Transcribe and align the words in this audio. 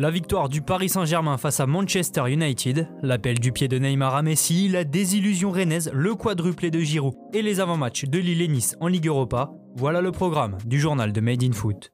La 0.00 0.12
victoire 0.12 0.48
du 0.48 0.62
Paris 0.62 0.90
Saint-Germain 0.90 1.38
face 1.38 1.58
à 1.58 1.66
Manchester 1.66 2.30
United, 2.30 2.88
l'appel 3.02 3.40
du 3.40 3.50
pied 3.50 3.66
de 3.66 3.80
Neymar 3.80 4.14
à 4.14 4.22
Messi, 4.22 4.68
la 4.68 4.84
désillusion 4.84 5.50
rennaise, 5.50 5.90
le 5.92 6.14
quadruplé 6.14 6.70
de 6.70 6.78
Giroud 6.78 7.14
et 7.32 7.42
les 7.42 7.58
avant-matchs 7.58 8.04
de 8.04 8.20
Lille 8.20 8.40
et 8.40 8.46
Nice 8.46 8.76
en 8.80 8.86
Ligue 8.86 9.08
Europa, 9.08 9.50
voilà 9.74 10.00
le 10.00 10.12
programme 10.12 10.56
du 10.64 10.78
journal 10.78 11.12
de 11.12 11.20
Made 11.20 11.42
in 11.42 11.50
Foot. 11.50 11.92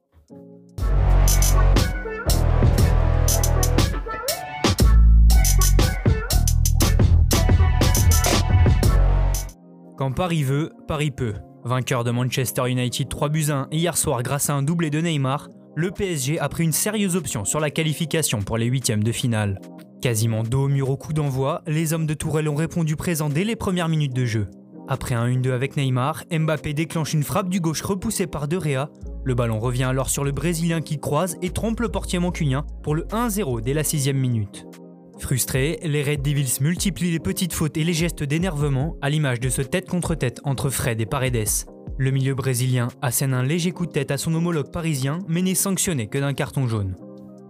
Quand 9.96 10.12
Paris 10.12 10.42
veut, 10.42 10.74
Paris 10.86 11.10
peut. 11.10 11.36
Vainqueur 11.64 12.04
de 12.04 12.10
Manchester 12.10 12.68
United 12.68 13.08
3 13.08 13.30
buts 13.30 13.46
1 13.48 13.68
hier 13.72 13.96
soir 13.96 14.22
grâce 14.22 14.50
à 14.50 14.54
un 14.54 14.62
doublé 14.62 14.90
de 14.90 15.00
Neymar, 15.00 15.48
le 15.76 15.90
PSG 15.90 16.38
a 16.38 16.48
pris 16.48 16.64
une 16.64 16.72
sérieuse 16.72 17.16
option 17.16 17.44
sur 17.44 17.58
la 17.58 17.70
qualification 17.70 18.42
pour 18.42 18.58
les 18.58 18.66
huitièmes 18.66 19.02
de 19.02 19.12
finale. 19.12 19.60
Quasiment 20.00 20.42
dos 20.42 20.64
au 20.64 20.68
mur 20.68 20.90
au 20.90 20.96
coup 20.96 21.12
d'envoi, 21.12 21.62
les 21.66 21.92
hommes 21.92 22.06
de 22.06 22.14
Tourelle 22.14 22.48
ont 22.48 22.54
répondu 22.54 22.94
présent 22.94 23.28
dès 23.28 23.44
les 23.44 23.56
premières 23.56 23.88
minutes 23.88 24.14
de 24.14 24.24
jeu. 24.24 24.48
Après 24.86 25.14
un 25.14 25.26
1-2 25.26 25.50
avec 25.50 25.76
Neymar, 25.76 26.24
Mbappé 26.30 26.74
déclenche 26.74 27.14
une 27.14 27.22
frappe 27.22 27.48
du 27.48 27.60
gauche 27.60 27.82
repoussée 27.82 28.26
par 28.26 28.46
De 28.46 28.56
Rea. 28.56 28.90
Le 29.24 29.34
ballon 29.34 29.58
revient 29.58 29.84
alors 29.84 30.10
sur 30.10 30.22
le 30.22 30.30
Brésilien 30.30 30.80
qui 30.82 31.00
croise 31.00 31.36
et 31.40 31.50
trompe 31.50 31.80
le 31.80 31.88
portier 31.88 32.18
mancunien 32.18 32.66
pour 32.82 32.94
le 32.94 33.04
1-0 33.04 33.62
dès 33.62 33.72
la 33.72 33.82
sixième 33.82 34.18
minute. 34.18 34.66
Frustrés, 35.18 35.78
les 35.82 36.02
Red 36.02 36.22
Devils 36.22 36.60
multiplient 36.60 37.12
les 37.12 37.20
petites 37.20 37.54
fautes 37.54 37.78
et 37.78 37.84
les 37.84 37.94
gestes 37.94 38.22
d'énervement 38.22 38.96
à 39.00 39.08
l'image 39.08 39.40
de 39.40 39.48
ce 39.48 39.62
tête 39.62 39.88
contre 39.88 40.14
tête 40.14 40.40
entre 40.44 40.68
Fred 40.68 41.00
et 41.00 41.06
Paredes. 41.06 41.66
Le 41.96 42.10
milieu 42.10 42.34
brésilien 42.34 42.88
assène 43.02 43.34
un 43.34 43.44
léger 43.44 43.70
coup 43.70 43.86
de 43.86 43.92
tête 43.92 44.10
à 44.10 44.18
son 44.18 44.34
homologue 44.34 44.72
parisien, 44.72 45.20
mais 45.28 45.42
n'est 45.42 45.54
sanctionné 45.54 46.08
que 46.08 46.18
d'un 46.18 46.34
carton 46.34 46.66
jaune. 46.66 46.96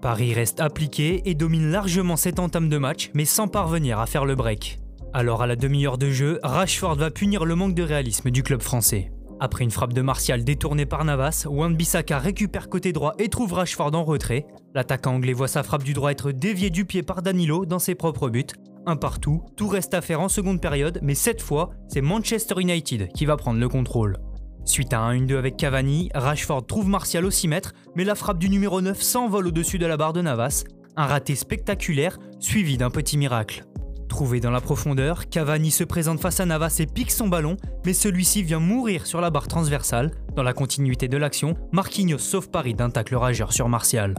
Paris 0.03 0.35
reste 0.35 0.61
appliqué 0.61 1.23
et 1.25 1.35
domine 1.35 1.71
largement 1.71 2.17
cette 2.17 2.39
entame 2.39 2.69
de 2.69 2.77
match, 2.77 3.11
mais 3.15 3.25
sans 3.25 3.49
parvenir 3.49 4.01
à 4.01 4.07
faire 4.07 4.27
le 4.27 4.35
break. 4.35 4.79
Alors 5.15 5.41
à 5.41 5.47
la 5.47 5.57
demi-heure 5.57 5.97
de 5.97 6.11
jeu, 6.11 6.41
Rashford 6.43 6.97
va 6.97 7.11
punir 7.11 7.47
le 7.47 7.55
manque 7.55 7.75
de 7.75 7.83
réalisme 7.83 8.31
du 8.31 8.43
club 8.43 8.61
français. 8.61 9.11
Après 9.41 9.65
une 9.65 9.71
frappe 9.71 9.95
de 9.95 10.03
Martial 10.03 10.45
détournée 10.45 10.85
par 10.85 11.07
Navas, 11.07 11.47
Wan-Bissaka 11.49 12.19
récupère 12.19 12.69
côté 12.69 12.93
droit 12.93 13.15
et 13.19 13.31
trouve 13.31 13.55
Rashford 13.55 13.95
en 13.95 14.05
retrait. 14.05 14.47
L'attaquant 14.75 15.15
anglais 15.15 15.33
voit 15.33 15.49
sa 15.49 15.63
frappe 15.63 15.85
du 15.85 15.95
droit 15.95 16.13
être 16.13 16.33
déviée 16.33 16.71
du 16.71 16.85
pied 16.85 17.03
par 17.03 17.23
Danilo 17.23 17.65
dans 17.65 17.79
ses 17.79 17.95
propres 17.95 18.29
buts. 18.29 18.45
Un 18.87 18.97
partout, 18.97 19.43
tout 19.57 19.69
reste 19.69 19.95
à 19.95 20.03
faire 20.03 20.21
en 20.21 20.29
seconde 20.29 20.61
période, 20.61 20.99
mais 21.03 21.15
cette 21.15 21.41
fois, 21.41 21.71
c'est 21.89 22.03
Manchester 22.03 22.61
United 22.61 23.09
qui 23.15 23.25
va 23.25 23.39
prendre 23.39 23.59
le 23.59 23.69
contrôle. 23.71 24.19
Suite 24.65 24.95
à 24.95 25.01
un 25.01 25.15
1-2 25.19 25.37
avec 25.37 25.57
Cavani, 25.57 26.11
Rashford 26.15 26.67
trouve 26.67 26.89
Martial 26.89 27.25
au 27.25 27.31
6 27.31 27.49
mètres, 27.49 27.75
mais 27.95 28.05
la 28.05 28.15
frappe 28.15 28.39
du 28.39 28.49
numéro 28.49 28.81
9 28.81 29.01
s'envole 29.01 29.49
au-dessus 29.49 29.79
de 29.79 29.87
la 29.87 29.97
barre 29.97 30.15
de 30.15 30.23
Navas. 30.23 30.65
Un 30.97 31.07
raté 31.07 31.35
spectaculaire, 31.35 32.19
suivi 32.41 32.79
d'un 32.79 32.91
petit 32.91 33.19
miracle. 33.19 33.65
Trouvé 34.09 34.41
dans 34.41 34.51
la 34.51 34.61
profondeur, 34.61 35.29
Cavani 35.29 35.71
se 35.71 35.85
présente 35.85 36.21
face 36.21 36.41
à 36.41 36.47
Navas 36.47 36.77
et 36.79 36.87
pique 36.87 37.11
son 37.11 37.29
ballon, 37.29 37.57
mais 37.85 37.93
celui-ci 37.93 38.43
vient 38.43 38.61
mourir 38.61 39.07
sur 39.07 39.21
la 39.21 39.31
barre 39.31 39.49
transversale. 39.49 40.13
Dans 40.35 40.43
la 40.43 40.53
continuité 40.53 41.09
de 41.09 41.17
l'action, 41.17 41.57
Marquinhos 41.73 42.19
sauve 42.19 42.49
Paris 42.49 42.75
d'un 42.75 42.91
tacle 42.91 43.17
rageur 43.17 43.53
sur 43.53 43.69
Martial. 43.69 44.15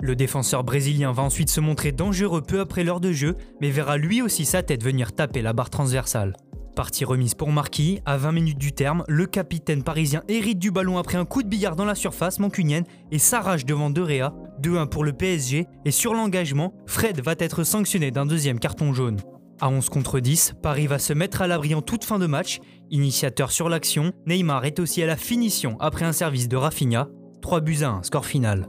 Le 0.00 0.16
défenseur 0.16 0.64
brésilien 0.64 1.12
va 1.12 1.22
ensuite 1.22 1.50
se 1.50 1.60
montrer 1.60 1.92
dangereux 1.92 2.42
peu 2.42 2.60
après 2.60 2.82
l'heure 2.82 3.00
de 3.00 3.12
jeu, 3.12 3.36
mais 3.60 3.70
verra 3.70 3.96
lui 3.96 4.20
aussi 4.20 4.44
sa 4.44 4.62
tête 4.62 4.82
venir 4.82 5.12
taper 5.12 5.42
la 5.42 5.52
barre 5.52 5.70
transversale. 5.70 6.36
Partie 6.76 7.06
remise 7.06 7.34
pour 7.34 7.52
Marquis, 7.52 8.00
à 8.04 8.18
20 8.18 8.32
minutes 8.32 8.58
du 8.58 8.70
terme, 8.70 9.02
le 9.08 9.24
capitaine 9.24 9.82
parisien 9.82 10.22
hérite 10.28 10.58
du 10.58 10.70
ballon 10.70 10.98
après 10.98 11.16
un 11.16 11.24
coup 11.24 11.42
de 11.42 11.48
billard 11.48 11.74
dans 11.74 11.86
la 11.86 11.94
surface 11.94 12.38
mancunienne 12.38 12.84
et 13.10 13.18
s'arrache 13.18 13.64
devant 13.64 13.88
De 13.88 14.02
Rea, 14.02 14.30
2-1 14.60 14.86
pour 14.86 15.02
le 15.02 15.14
PSG, 15.14 15.66
et 15.86 15.90
sur 15.90 16.12
l'engagement, 16.12 16.74
Fred 16.86 17.22
va 17.22 17.34
être 17.38 17.64
sanctionné 17.64 18.10
d'un 18.10 18.26
deuxième 18.26 18.58
carton 18.58 18.92
jaune. 18.92 19.16
À 19.58 19.70
11 19.70 19.88
contre 19.88 20.20
10, 20.20 20.56
Paris 20.62 20.86
va 20.86 20.98
se 20.98 21.14
mettre 21.14 21.40
à 21.40 21.46
l'abri 21.46 21.74
en 21.74 21.80
toute 21.80 22.04
fin 22.04 22.18
de 22.18 22.26
match. 22.26 22.58
Initiateur 22.90 23.52
sur 23.52 23.70
l'action, 23.70 24.12
Neymar 24.26 24.66
est 24.66 24.78
aussi 24.78 25.02
à 25.02 25.06
la 25.06 25.16
finition 25.16 25.78
après 25.80 26.04
un 26.04 26.12
service 26.12 26.46
de 26.46 26.58
Rafinha. 26.58 27.08
3 27.40 27.60
buts 27.62 27.84
à 27.84 27.88
1, 27.88 28.02
score 28.02 28.26
final. 28.26 28.68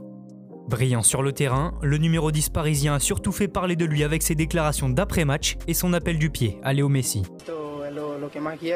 Brillant 0.70 1.02
sur 1.02 1.22
le 1.22 1.32
terrain, 1.32 1.74
le 1.82 1.98
numéro 1.98 2.30
10 2.30 2.48
parisien 2.48 2.94
a 2.94 3.00
surtout 3.00 3.32
fait 3.32 3.48
parler 3.48 3.76
de 3.76 3.84
lui 3.84 4.02
avec 4.02 4.22
ses 4.22 4.34
déclarations 4.34 4.88
d'après-match 4.88 5.56
et 5.66 5.74
son 5.74 5.92
appel 5.92 6.18
du 6.18 6.30
pied 6.30 6.58
à 6.62 6.72
Léo 6.72 6.88
Messi. 6.88 7.22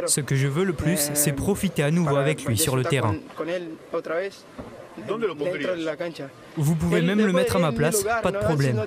Ce 0.07 0.21
que 0.21 0.35
je 0.35 0.47
veux 0.49 0.65
le 0.65 0.73
plus, 0.73 1.11
c'est 1.15 1.33
profiter 1.33 1.83
à 1.83 1.91
nouveau 1.91 2.17
avec 2.17 2.45
lui 2.45 2.57
sur 2.59 2.77
le 2.77 2.85
terrain. 2.85 3.15
Vous 6.57 6.75
pouvez 6.75 7.03
même 7.03 7.25
le 7.25 7.33
mettre 7.33 7.57
à 7.57 7.59
ma 7.59 7.73
place, 7.73 8.05
pas 8.23 8.31
de 8.31 8.39
problème. 8.39 8.85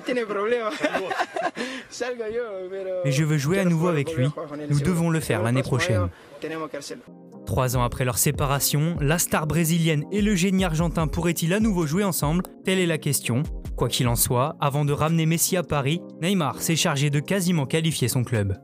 Mais 3.04 3.12
je 3.12 3.24
veux 3.24 3.38
jouer 3.38 3.58
à 3.58 3.64
nouveau 3.64 3.88
avec 3.88 4.14
lui. 4.14 4.28
Nous 4.68 4.80
devons 4.80 5.10
le 5.10 5.20
faire 5.20 5.42
l'année 5.42 5.62
prochaine. 5.62 6.08
Trois 7.46 7.76
ans 7.76 7.82
après 7.82 8.04
leur 8.04 8.18
séparation, 8.18 8.96
la 9.00 9.18
star 9.18 9.46
brésilienne 9.46 10.04
et 10.10 10.20
le 10.20 10.34
génie 10.34 10.64
argentin 10.64 11.06
pourraient-ils 11.06 11.54
à 11.54 11.60
nouveau 11.60 11.86
jouer 11.86 12.04
ensemble? 12.04 12.42
Telle 12.64 12.78
est 12.78 12.86
la 12.86 12.98
question. 12.98 13.42
Quoi 13.76 13.88
qu'il 13.88 14.08
en 14.08 14.16
soit, 14.16 14.56
avant 14.60 14.84
de 14.84 14.92
ramener 14.92 15.26
Messi 15.26 15.56
à 15.56 15.62
Paris, 15.62 16.00
Neymar 16.22 16.60
s'est 16.60 16.76
chargé 16.76 17.10
de 17.10 17.20
quasiment 17.20 17.66
qualifier 17.66 18.08
son 18.08 18.24
club. 18.24 18.56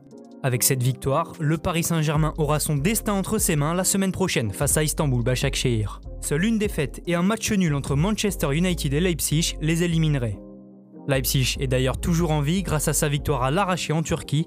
Avec 0.44 0.64
cette 0.64 0.82
victoire, 0.82 1.34
le 1.38 1.56
Paris 1.56 1.84
Saint-Germain 1.84 2.34
aura 2.36 2.58
son 2.58 2.74
destin 2.76 3.12
entre 3.12 3.38
ses 3.38 3.54
mains 3.54 3.74
la 3.74 3.84
semaine 3.84 4.10
prochaine 4.10 4.50
face 4.50 4.76
à 4.76 4.82
Istanbul 4.82 5.22
Başakşehir. 5.22 6.00
Seule 6.20 6.44
une 6.44 6.58
défaite 6.58 7.00
et 7.06 7.14
un 7.14 7.22
match 7.22 7.52
nul 7.52 7.72
entre 7.74 7.94
Manchester 7.94 8.52
United 8.52 8.92
et 8.92 9.00
Leipzig 9.00 9.56
les 9.60 9.84
éliminerait. 9.84 10.40
Leipzig 11.06 11.56
est 11.60 11.68
d'ailleurs 11.68 12.00
toujours 12.00 12.32
en 12.32 12.40
vie 12.40 12.64
grâce 12.64 12.88
à 12.88 12.92
sa 12.92 13.08
victoire 13.08 13.44
à 13.44 13.52
l'arraché 13.52 13.92
en 13.92 14.02
Turquie. 14.02 14.46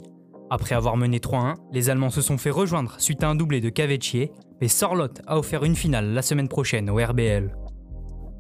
Après 0.50 0.76
avoir 0.76 0.98
mené 0.98 1.20
3-1, 1.20 1.56
les 1.72 1.90
Allemands 1.90 2.10
se 2.10 2.22
sont 2.22 2.38
fait 2.38 2.50
rejoindre 2.50 2.96
suite 2.98 3.24
à 3.24 3.30
un 3.30 3.36
doublé 3.36 3.62
de 3.62 3.70
Cavecchie, 3.70 4.32
mais 4.60 4.68
Sorlot 4.68 5.08
a 5.28 5.38
offert 5.38 5.64
une 5.64 5.76
finale 5.78 6.14
la 6.14 6.22
semaine 6.22 6.50
prochaine 6.50 6.90
au 6.90 6.98
RBL. 6.98 7.56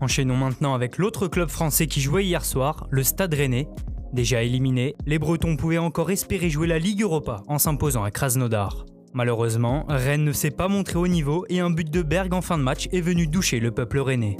Enchaînons 0.01 0.35
maintenant 0.35 0.73
avec 0.73 0.97
l'autre 0.97 1.27
club 1.27 1.49
français 1.49 1.87
qui 1.87 2.01
jouait 2.01 2.25
hier 2.25 2.43
soir, 2.43 2.87
le 2.89 3.01
Stade 3.01 3.33
Rennais, 3.33 3.69
Déjà 4.15 4.43
éliminés, 4.43 4.95
les 5.05 5.19
Bretons 5.19 5.57
pouvaient 5.57 5.77
encore 5.77 6.09
espérer 6.09 6.49
jouer 6.49 6.67
la 6.67 6.79
Ligue 6.79 7.01
Europa 7.01 7.43
en 7.49 7.57
s'imposant 7.57 8.05
à 8.05 8.11
Krasnodar. 8.11 8.85
Malheureusement, 9.13 9.83
Rennes 9.89 10.23
ne 10.23 10.31
s'est 10.31 10.51
pas 10.51 10.69
montré 10.69 10.97
au 10.97 11.09
niveau 11.09 11.45
et 11.49 11.59
un 11.59 11.69
but 11.69 11.91
de 11.91 12.01
Berg 12.01 12.33
en 12.33 12.39
fin 12.39 12.57
de 12.57 12.63
match 12.63 12.87
est 12.93 13.01
venu 13.01 13.27
doucher 13.27 13.59
le 13.59 13.71
peuple 13.71 13.99
rennais. 13.99 14.37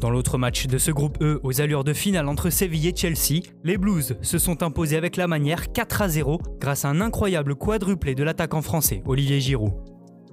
Dans 0.00 0.10
l'autre 0.10 0.36
match 0.36 0.66
de 0.66 0.78
ce 0.78 0.90
groupe 0.90 1.22
E 1.22 1.38
aux 1.44 1.60
allures 1.60 1.84
de 1.84 1.92
finale 1.92 2.26
entre 2.26 2.50
Séville 2.50 2.88
et 2.88 2.96
Chelsea, 2.96 3.42
les 3.62 3.78
Blues 3.78 4.16
se 4.20 4.38
sont 4.38 4.64
imposés 4.64 4.96
avec 4.96 5.16
la 5.16 5.28
manière 5.28 5.70
4 5.70 6.02
à 6.02 6.08
0 6.08 6.40
grâce 6.58 6.84
à 6.84 6.88
un 6.88 7.00
incroyable 7.00 7.54
quadruplé 7.54 8.16
de 8.16 8.24
l'attaquant 8.24 8.62
français 8.62 9.00
Olivier 9.06 9.38
Giroud. 9.38 9.74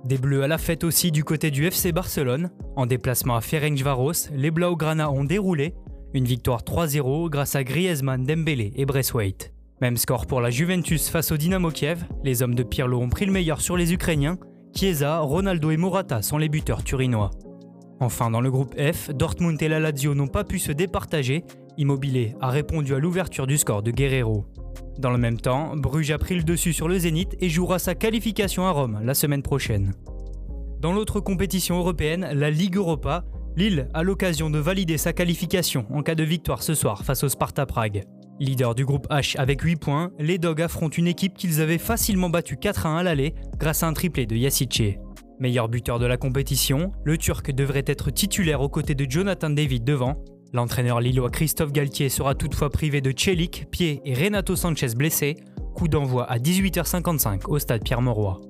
Des 0.06 0.18
Bleus 0.18 0.42
à 0.42 0.48
la 0.48 0.58
fête 0.58 0.84
aussi 0.84 1.12
du 1.12 1.24
côté 1.24 1.52
du 1.52 1.68
FC 1.68 1.92
Barcelone. 1.92 2.50
En 2.76 2.88
déplacement 2.88 3.36
à 3.36 3.42
Ferencvaros, 3.42 4.32
les 4.34 4.50
Blaugrana 4.50 5.12
ont 5.12 5.24
déroulé 5.24 5.76
une 6.14 6.26
victoire 6.26 6.64
3-0 6.64 7.30
grâce 7.30 7.56
à 7.56 7.64
Griezmann, 7.64 8.24
Dembélé 8.24 8.74
et 8.76 8.86
Braithwaite. 8.86 9.54
Même 9.82 9.98
score 9.98 10.26
pour 10.26 10.42
la 10.42 10.50
Juventus 10.50 11.10
face 11.10 11.32
au 11.32 11.38
Dynamo 11.38 11.72
Kiev. 11.72 12.04
Les 12.24 12.42
hommes 12.44 12.56
de 12.56 12.64
Pirlo 12.64 13.00
ont 13.00 13.10
pris 13.10 13.26
le 13.26 13.32
meilleur 13.32 13.62
sur 13.62 13.78
les 13.78 13.94
Ukrainiens. 13.94 14.38
Chiesa, 14.76 15.20
Ronaldo 15.20 15.72
et 15.72 15.78
Morata 15.78 16.22
sont 16.22 16.38
les 16.38 16.50
buteurs 16.50 16.84
turinois. 16.84 17.32
Enfin, 18.00 18.32
dans 18.32 18.42
le 18.42 18.52
groupe 18.52 18.76
F, 18.80 19.10
Dortmund 19.14 19.62
et 19.62 19.68
la 19.68 19.80
Lazio 19.80 20.16
n'ont 20.16 20.28
pas 20.28 20.44
pu 20.44 20.60
se 20.60 20.72
départager. 20.72 21.44
Immobilier 21.78 22.36
a 22.42 22.50
répondu 22.50 22.94
à 22.94 23.00
l'ouverture 23.00 23.48
du 23.48 23.58
score 23.58 23.84
de 23.84 23.92
Guerrero. 23.92 24.46
Dans 24.98 25.12
le 25.12 25.18
même 25.18 25.40
temps, 25.40 25.76
Bruges 25.76 26.12
a 26.12 26.18
pris 26.18 26.36
le 26.36 26.44
dessus 26.44 26.74
sur 26.74 26.88
le 26.88 26.98
Zénith 26.98 27.36
et 27.40 27.50
jouera 27.50 27.80
sa 27.80 27.96
qualification 27.96 28.66
à 28.66 28.72
Rome 28.72 29.00
la 29.04 29.14
semaine 29.14 29.44
prochaine. 29.44 29.94
Dans 30.82 30.94
l'autre 30.94 31.20
compétition 31.20 31.78
européenne, 31.78 32.28
la 32.34 32.50
Ligue 32.50 32.76
Europa, 32.76 33.24
Lille 33.56 33.88
a 33.94 34.04
l'occasion 34.04 34.50
de 34.50 34.60
valider 34.60 34.98
sa 34.98 35.14
qualification 35.14 35.86
en 35.92 36.02
cas 36.02 36.16
de 36.16 36.24
victoire 36.24 36.64
ce 36.64 36.74
soir 36.74 37.04
face 37.04 37.24
au 37.24 37.30
Sparta 37.30 37.66
Prague. 37.66 38.04
Leader 38.40 38.74
du 38.74 38.86
groupe 38.86 39.08
H 39.10 39.36
avec 39.38 39.62
8 39.62 39.76
points, 39.76 40.12
les 40.18 40.38
Dogs 40.38 40.62
affrontent 40.62 40.96
une 40.98 41.08
équipe 41.08 41.34
qu'ils 41.36 41.60
avaient 41.60 41.78
facilement 41.78 42.30
battue 42.30 42.56
4 42.56 42.86
à 42.86 42.90
1 42.90 42.98
à 42.98 43.04
l'aller 43.04 43.34
grâce 43.58 43.84
à 43.84 43.88
un 43.88 43.94
triplé 43.94 44.26
de 44.26 44.36
Yassice. 44.36 44.98
Meilleur 45.40 45.68
buteur 45.68 46.00
de 46.00 46.06
la 46.06 46.18
compétition, 46.18 46.92
le 47.04 47.18
Turc 47.18 47.52
devrait 47.52 47.84
être 47.86 48.12
titulaire 48.12 48.62
aux 48.62 48.70
côtés 48.70 48.96
de 48.96 49.10
Jonathan 49.10 49.50
David 49.50 49.84
devant. 49.84 50.24
L'entraîneur 50.54 51.02
lillois 51.02 51.30
Christophe 51.30 51.72
Galtier 51.72 52.10
sera 52.10 52.36
toutefois 52.36 52.70
privé 52.70 53.02
de 53.02 53.14
Celik, 53.16 53.68
Pied 53.72 54.02
et 54.06 54.14
Renato 54.14 54.56
Sanchez 54.56 54.96
blessés. 54.96 55.36
Coup 55.76 55.88
d'envoi 55.88 56.30
à 56.30 56.38
18h55 56.38 57.42
au 57.48 57.60
stade 57.60 57.84
Pierre-Mauroy. 57.84 58.42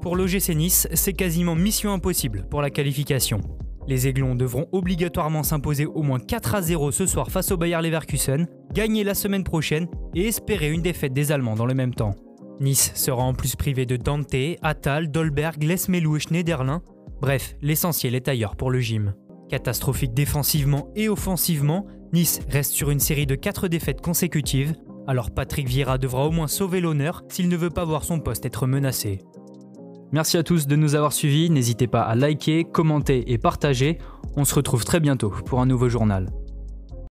Pour 0.00 0.14
l'OGC 0.14 0.54
Nice, 0.54 0.88
c'est 0.92 1.12
quasiment 1.12 1.54
mission 1.54 1.92
impossible 1.92 2.46
pour 2.50 2.62
la 2.62 2.70
qualification. 2.70 3.40
Les 3.88 4.06
Aiglons 4.06 4.34
devront 4.34 4.66
obligatoirement 4.72 5.42
s'imposer 5.42 5.86
au 5.86 6.02
moins 6.02 6.18
4 6.18 6.56
à 6.56 6.60
0 6.60 6.90
ce 6.90 7.06
soir 7.06 7.30
face 7.30 7.50
au 7.52 7.56
Bayer 7.56 7.80
Leverkusen, 7.80 8.46
gagner 8.74 9.02
la 9.02 9.14
semaine 9.14 9.44
prochaine 9.44 9.88
et 10.14 10.26
espérer 10.26 10.70
une 10.70 10.82
défaite 10.82 11.14
des 11.14 11.32
Allemands 11.32 11.54
dans 11.54 11.64
le 11.64 11.72
même 11.72 11.94
temps. 11.94 12.14
Nice 12.60 12.92
sera 12.94 13.22
en 13.22 13.32
plus 13.32 13.56
privé 13.56 13.86
de 13.86 13.96
Dante, 13.96 14.58
Attal, 14.60 15.10
Dolberg, 15.10 15.62
Lesmelou 15.62 16.16
et 16.16 16.20
Schneiderlin. 16.20 16.82
Bref, 17.22 17.56
l'essentiel 17.62 18.14
est 18.14 18.28
ailleurs 18.28 18.56
pour 18.56 18.70
le 18.70 18.78
gym. 18.78 19.14
Catastrophique 19.48 20.12
défensivement 20.12 20.90
et 20.94 21.08
offensivement, 21.08 21.86
Nice 22.12 22.40
reste 22.50 22.72
sur 22.72 22.90
une 22.90 23.00
série 23.00 23.26
de 23.26 23.36
4 23.36 23.68
défaites 23.68 24.02
consécutives, 24.02 24.74
alors 25.06 25.30
Patrick 25.30 25.66
Vieira 25.66 25.96
devra 25.96 26.26
au 26.26 26.30
moins 26.30 26.46
sauver 26.46 26.82
l'honneur 26.82 27.22
s'il 27.30 27.48
ne 27.48 27.56
veut 27.56 27.70
pas 27.70 27.86
voir 27.86 28.04
son 28.04 28.20
poste 28.20 28.44
être 28.44 28.66
menacé. 28.66 29.20
Merci 30.10 30.38
à 30.38 30.42
tous 30.42 30.66
de 30.66 30.74
nous 30.74 30.94
avoir 30.94 31.12
suivis, 31.12 31.50
n'hésitez 31.50 31.86
pas 31.86 32.00
à 32.00 32.14
liker, 32.14 32.64
commenter 32.64 33.30
et 33.30 33.36
partager, 33.36 33.98
on 34.36 34.44
se 34.44 34.54
retrouve 34.54 34.84
très 34.84 35.00
bientôt 35.00 35.30
pour 35.44 35.60
un 35.60 35.66
nouveau 35.66 35.90
journal. 35.90 36.30